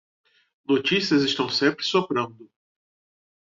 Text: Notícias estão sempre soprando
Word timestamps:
Notícias 0.67 1.21
estão 1.21 1.47
sempre 1.47 1.83
soprando 1.85 2.49